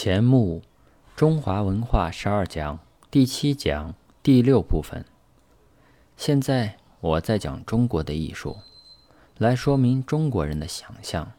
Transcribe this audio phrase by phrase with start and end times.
[0.00, 0.62] 钱穆
[1.16, 2.78] 中华文化十二讲
[3.10, 5.04] 第七讲第六部分。
[6.16, 8.58] 现在我在讲中国的艺术，
[9.38, 11.32] 来说明中国人的想象。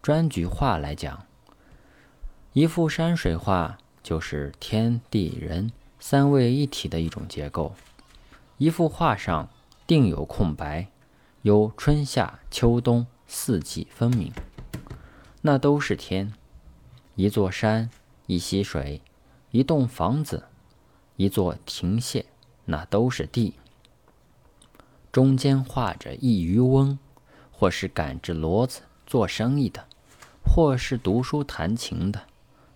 [0.00, 1.26] 专举画来讲，
[2.54, 7.74] 一幅山水画就是天地人三位一体的一种结构。
[8.56, 9.50] 一幅画上
[9.86, 10.86] 定有空白，
[11.42, 14.32] 有春夏秋冬四季分明，
[15.42, 16.32] 那都是天。
[17.16, 17.90] 一座山，
[18.26, 19.00] 一溪水，
[19.52, 20.44] 一栋房子，
[21.16, 22.24] 一座亭榭，
[22.64, 23.54] 那都是地。
[25.12, 26.98] 中间画着一渔翁，
[27.52, 29.86] 或是赶着骡子做生意的，
[30.44, 32.22] 或是读书弹琴的，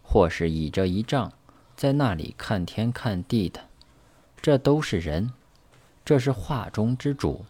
[0.03, 1.33] 或是倚着一丈
[1.75, 3.69] 在那里看天看地的，
[4.41, 5.33] 这都是人。
[6.05, 7.45] 这是画中之主。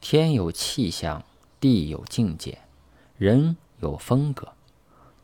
[0.00, 1.24] 天有气象，
[1.58, 2.60] 地有境界，
[3.18, 4.52] 人有风格。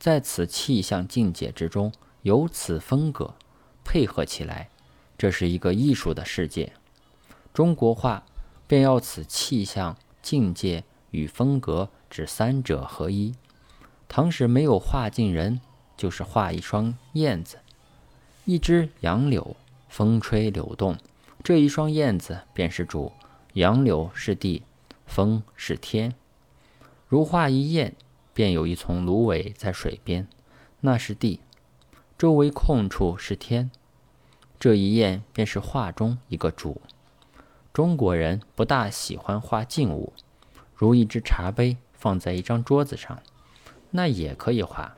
[0.02, 1.92] 在此气象境界之中，
[2.22, 3.36] 有此风格
[3.84, 4.68] 配合起来，
[5.16, 6.72] 这是一个艺术的世界。
[7.54, 8.24] 中国画
[8.66, 13.32] 便要此气象境界与风格之三者合一。
[14.08, 15.60] 唐时没有画尽人，
[15.96, 17.58] 就是画一双燕子，
[18.44, 19.54] 一只杨柳，
[19.88, 20.98] 风吹柳动，
[21.44, 23.12] 这一双燕子便是主，
[23.52, 24.64] 杨柳是地，
[25.06, 26.12] 风是天。
[27.06, 27.94] 如画一燕。
[28.34, 30.26] 便有一丛芦苇在水边，
[30.80, 31.40] 那是地；
[32.16, 33.70] 周围空处是天。
[34.58, 36.80] 这一燕便是画中一个主。
[37.72, 40.12] 中国人不大喜欢画静物，
[40.74, 43.18] 如一只茶杯放在一张桌子上，
[43.90, 44.96] 那也可以画，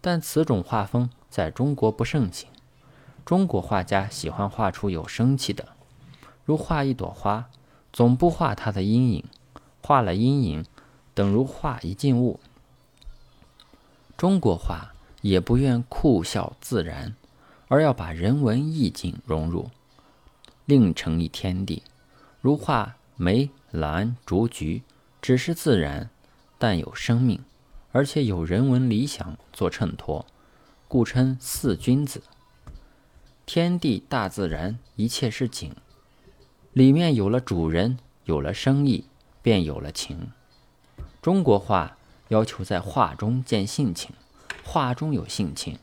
[0.00, 2.48] 但此种画风在中国不盛行。
[3.24, 5.68] 中国画家喜欢画出有生气的，
[6.44, 7.48] 如画一朵花，
[7.92, 9.24] 总不画它的阴影，
[9.82, 10.64] 画了阴影，
[11.14, 12.38] 等如画一静物。
[14.20, 17.16] 中国画也不愿酷笑自然，
[17.68, 19.70] 而要把人文意境融入，
[20.66, 21.82] 另成一天地。
[22.42, 24.82] 如画梅、兰、竹、菊，
[25.22, 26.10] 只是自然，
[26.58, 27.42] 但有生命，
[27.92, 30.26] 而且有人文理想做衬托，
[30.86, 32.22] 故称四君子。
[33.46, 35.74] 天地大自然，一切是景，
[36.74, 39.06] 里面有了主人，有了生意，
[39.40, 40.30] 便有了情。
[41.22, 41.96] 中国画。
[42.30, 44.10] 要求在画中见性情，
[44.64, 45.78] 画中有性情，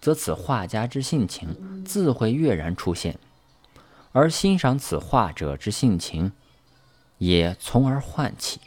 [0.00, 3.18] 则此画家之性情自会跃然出现，
[4.12, 6.32] 而欣赏此画者之性情，
[7.18, 8.60] 也从而唤起。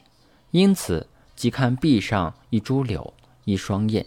[0.52, 3.14] 因此，即看壁上一株柳，
[3.46, 4.06] 一双燕，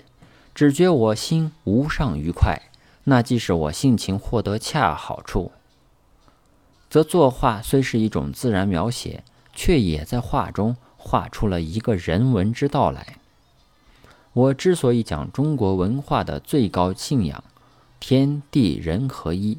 [0.54, 2.62] 只觉我心无上愉快，
[3.04, 5.50] 那即是我性情获得恰好处。
[6.88, 10.76] 则作画虽是一种自然描写，却也在画中。
[11.06, 13.18] 画出了一个人文之道来。
[14.32, 17.44] 我之所以讲中国文化的最高信仰，
[18.00, 19.58] 天地人合一，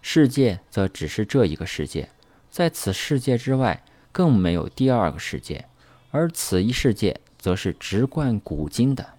[0.00, 2.08] 世界则只是这一个世界，
[2.50, 5.66] 在此世界之外，更没有第二个世界，
[6.10, 9.10] 而此一世界则是直贯古今的。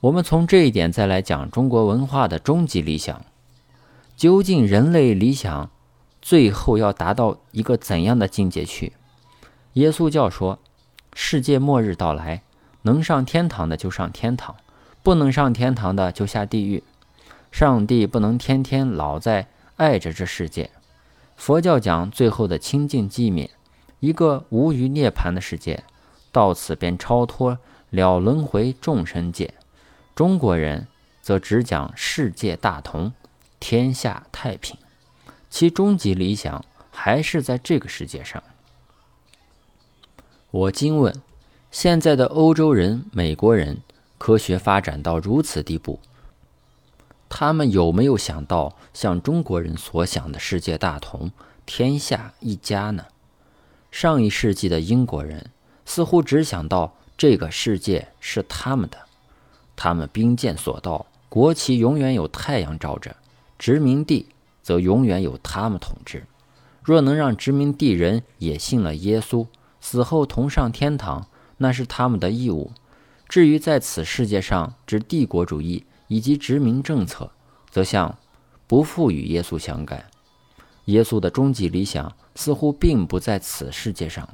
[0.00, 3.24] 我们从这一点再来讲中国文化的终极理想，
[4.14, 5.70] 究竟人类理想
[6.20, 8.92] 最后要达到一个怎样的境界去？
[9.74, 10.58] 耶稣教说，
[11.14, 12.42] 世界末日到来，
[12.82, 14.56] 能上天堂的就上天堂，
[15.04, 16.82] 不能上天堂的就下地狱。
[17.52, 20.70] 上帝不能天天老在爱着这世界。
[21.36, 23.48] 佛教讲最后的清净寂灭，
[24.00, 25.84] 一个无余涅槃的世界，
[26.32, 27.58] 到此便超脱
[27.90, 29.54] 了轮回众生界。
[30.16, 30.88] 中国人
[31.22, 33.12] 则只讲世界大同，
[33.60, 34.76] 天下太平，
[35.48, 38.42] 其终极理想还是在这个世界上。
[40.52, 41.14] 我今问：
[41.70, 43.78] 现在的欧洲人、美国人，
[44.18, 46.00] 科学发展到如此地步，
[47.28, 51.30] 他们有没有想到像中国人所想的世界大同、
[51.64, 53.04] 天下一家呢？
[53.92, 55.50] 上一世纪的英国人
[55.84, 58.98] 似乎只想到这个世界是他们的，
[59.76, 63.14] 他们兵舰所到，国旗永远有太阳照着，
[63.56, 64.26] 殖民地
[64.64, 66.24] 则永远有他们统治。
[66.82, 69.46] 若能让殖民地人也信了耶稣，
[69.80, 71.26] 死后同上天堂，
[71.58, 72.72] 那是他们的义务。
[73.28, 77.30] 至于在此世界上之帝国主义以及殖民政策，
[77.70, 78.18] 则像
[78.66, 80.04] 不复与耶稣相干。
[80.86, 84.28] 耶稣的终极理想似乎并不在此世界上。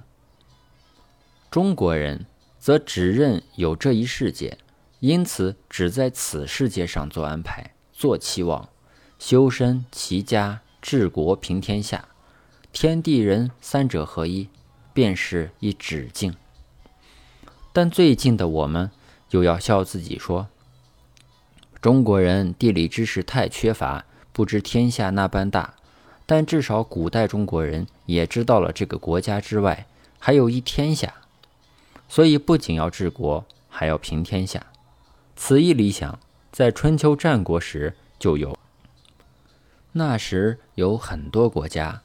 [1.50, 2.26] 中国人
[2.58, 4.56] 则只认有这一世界，
[5.00, 8.68] 因此只在此世界上做安排、做期望，
[9.18, 12.08] 修身齐家治国平天下，
[12.72, 14.48] 天地人三者合一。
[14.96, 16.34] 便是一止境，
[17.70, 18.90] 但最近的我们
[19.28, 20.48] 又要笑自己说：
[21.82, 25.74] 中国人地理知识太缺乏，不知天下那般大。
[26.24, 29.86] 但至少古代中国人也知道了这个国家之外
[30.18, 31.12] 还有一天下，
[32.08, 34.64] 所以不仅要治国，还要平天下。
[35.36, 36.18] 此一理想
[36.50, 38.58] 在春秋战国时就有。
[39.92, 42.00] 那时有很多国家，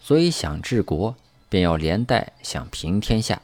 [0.00, 1.14] 所以想治国，
[1.50, 3.42] 便要连带想平天下。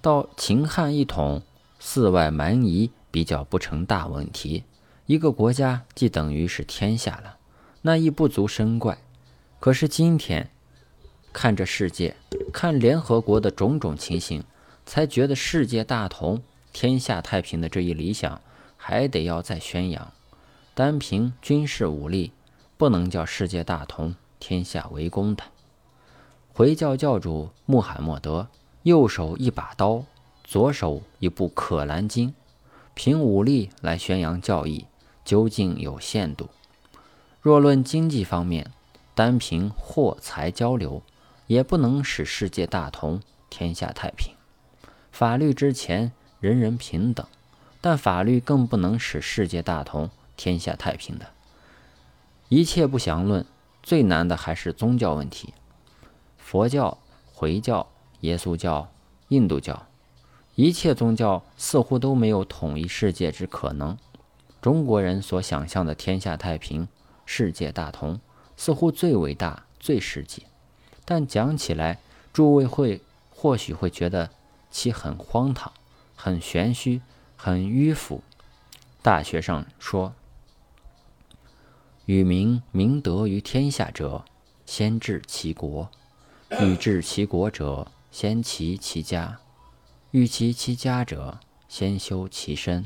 [0.00, 1.42] 到秦汉一统，
[1.78, 4.64] 四外蛮夷比较不成大问题，
[5.06, 7.36] 一个国家既等于是天下了，
[7.82, 8.98] 那亦不足深怪。
[9.60, 10.50] 可是今天，
[11.32, 12.16] 看着世界，
[12.52, 14.42] 看联合国的种种情形，
[14.86, 16.42] 才觉得世界大同、
[16.72, 18.40] 天下太平的这一理想，
[18.76, 20.12] 还得要再宣扬。
[20.74, 22.32] 单凭军事武力，
[22.76, 25.42] 不能叫世界大同、天下为公的。
[26.58, 28.48] 回教教主穆罕默德，
[28.82, 30.02] 右手一把刀，
[30.42, 32.30] 左手一部《可兰经》，
[32.94, 34.86] 凭武力来宣扬教义，
[35.24, 36.48] 究竟有限度。
[37.40, 38.72] 若论经济方面，
[39.14, 41.00] 单凭货财交流，
[41.46, 44.34] 也不能使世界大同、天下太平。
[45.12, 46.10] 法律之前
[46.40, 47.24] 人人平等，
[47.80, 51.26] 但法律更不能使世界大同、天下太平的。
[52.48, 53.46] 一切不详论，
[53.80, 55.54] 最难的还是宗教问题。
[56.50, 56.96] 佛教、
[57.34, 57.86] 回教、
[58.20, 58.90] 耶稣教、
[59.28, 59.86] 印度教，
[60.54, 63.98] 一切宗教似乎都没有统一世界之可能。
[64.62, 66.88] 中国人所想象的天下太平、
[67.26, 68.18] 世界大同。
[68.56, 70.44] 似乎最伟大、最实际，
[71.04, 71.98] 但讲起来，
[72.32, 74.30] 诸位会或许会觉得
[74.70, 75.70] 其很荒唐、
[76.16, 77.02] 很玄虚、
[77.36, 78.22] 很迂腐。
[79.02, 80.14] 大学上说
[82.06, 84.24] ：“与民明德于天下者，
[84.64, 85.90] 先治其国；
[86.50, 89.36] 欲治其国者，先齐其家；
[90.12, 92.84] 欲齐其家者，先修其身；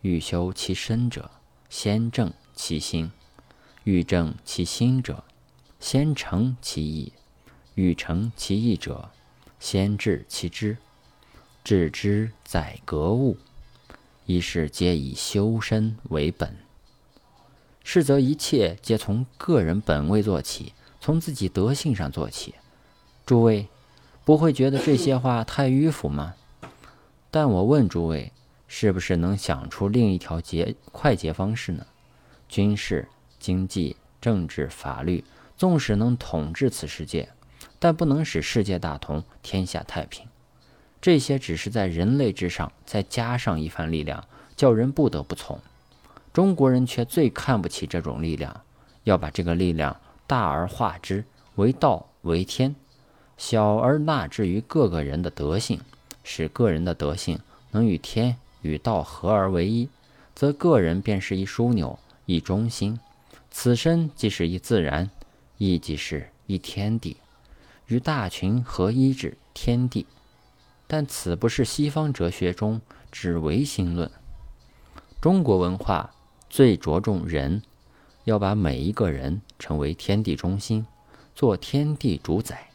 [0.00, 1.30] 欲修其身者，
[1.68, 3.10] 先正其心。”
[3.84, 5.22] 欲正其心者，
[5.78, 7.12] 先诚其意；
[7.76, 9.10] 欲诚其意者，
[9.60, 10.78] 先治其知。
[11.62, 13.36] 治之在格物，
[14.24, 16.56] 一是皆以修身为本。
[17.84, 22.54] 是则一切皆从个人本位做起，从自己德性上做起。
[23.26, 23.68] 诸位
[24.24, 26.34] 不会觉得这些话太迂腐吗？
[27.30, 28.32] 但我问诸位，
[28.66, 31.84] 是不是能想出另一条捷快捷方式呢？
[32.48, 33.08] 军事。
[33.38, 35.22] 经济、政治、法律，
[35.56, 37.28] 纵使能统治此世界，
[37.78, 40.26] 但不能使世界大同、天下太平。
[41.00, 44.24] 这些只是在人类之上再加上一番力量，
[44.56, 45.60] 叫人不得不从。
[46.32, 48.62] 中国人却最看不起这种力量，
[49.04, 51.22] 要把这个力量大而化之
[51.56, 52.74] 为道为天，
[53.36, 55.80] 小而纳之于各个人的德性，
[56.24, 57.38] 使个人的德性
[57.70, 59.88] 能与天与道合而为一，
[60.34, 62.98] 则个人便是一枢纽、一中心。
[63.50, 65.10] 此身即是一自然，
[65.58, 67.16] 亦即是一天地，
[67.86, 70.06] 与大群合一之天地。
[70.86, 72.80] 但此不是西方哲学中
[73.10, 74.10] 之唯心论。
[75.20, 76.14] 中国文化
[76.48, 77.62] 最着重人，
[78.24, 80.86] 要把每一个人成为天地中心，
[81.34, 82.70] 做天地主宰。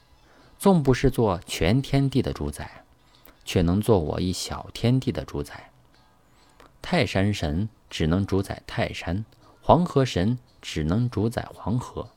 [0.62, 2.84] 纵不是做全天地的主宰，
[3.44, 5.72] 却能做我一小天地的主宰。
[6.84, 9.26] 泰山神只能主宰泰山，
[9.60, 10.38] 黄河神。
[10.62, 12.10] 只能主宰黄河，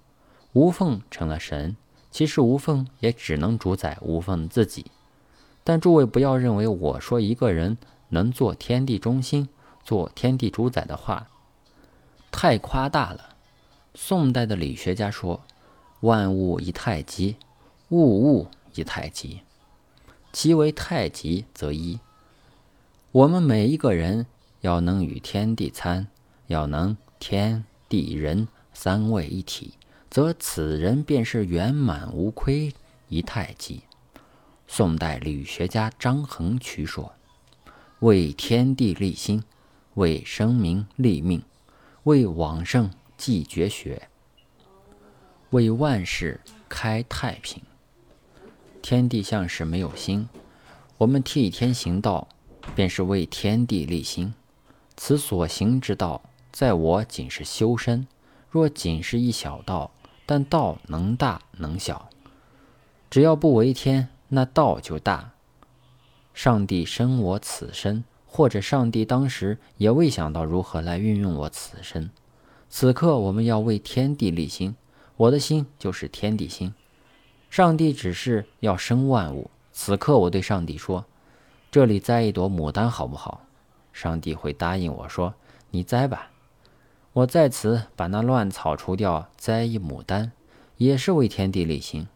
[0.53, 1.79] 无凤成了神，
[2.11, 4.91] 其实无凤也只能主宰无凤自己。
[5.65, 7.79] 但诸位不要认为我说一个人
[8.11, 9.49] 能做天地中心、
[9.83, 11.29] 做天地主宰的话
[12.31, 13.37] 太夸大了。
[13.95, 15.41] 宋代的理学家说
[16.01, 17.37] ：“万物以太极，
[17.91, 19.41] 物物以太极，
[20.33, 21.99] 其为太极则一。”
[23.13, 24.27] 我们每一个人
[24.61, 26.07] 要能与天地参，
[26.47, 27.65] 要能天。
[27.87, 29.75] 地人三位一体，
[30.11, 32.73] 则此人便是圆满无亏
[33.09, 33.83] 一太极。
[34.67, 37.13] 宋代理学家张衡渠说
[38.01, 39.45] ：“为天地立心，
[39.95, 41.41] 为生民立命，
[42.05, 44.09] 为往圣继绝学，
[45.51, 47.63] 为万事开太平。
[48.85, 50.29] 天地像是没有心，
[50.99, 52.29] 我们替天行道，
[52.75, 54.35] 便是为天地立心。
[54.95, 56.21] 此所行之道。”
[56.53, 58.07] 在我仅是修身，
[58.51, 59.91] 若仅是一小道，
[60.27, 62.11] 但道能大能小，
[63.09, 65.33] 只要不为天，那道就大。
[66.35, 72.11] 上帝生我此身，或者上帝当时也未想到如何来运用我此身。
[72.69, 74.77] 此刻我们要为天地立心，
[75.17, 76.75] 我的心就是天地心。
[77.55, 81.05] 上帝只是要生万物，此刻我对上帝说
[81.71, 83.47] ：“这里栽一朵牡丹好不好？”
[83.95, 85.33] 上帝会答应我说
[85.71, 86.33] ：“你栽吧。”
[87.15, 90.33] 我在此把那乱草除掉，栽一牡丹，
[90.79, 92.09] 也是为天地立心。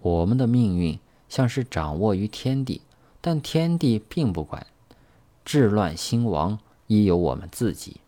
[0.00, 0.98] 我们的命运
[1.28, 2.80] 像是掌握于天地，
[3.20, 4.66] 但天地并不管，
[5.44, 8.00] 治乱兴亡亦有我们自己。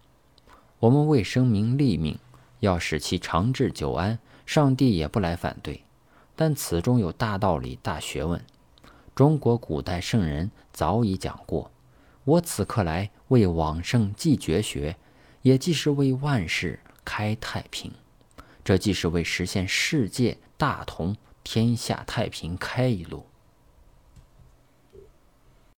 [0.79, 2.19] 我们为生民立命，
[2.61, 5.83] 要使其长治久安，上帝也不来反对。
[6.41, 8.41] 但此中有大道理、大学问。
[9.13, 11.73] 中国古代圣人早已讲过，
[12.23, 14.97] 我此刻来为往圣继绝学，
[15.43, 17.91] 也即是为万世开太平。
[18.63, 23.27] 这既是为实现世界大同、天下太平开一路。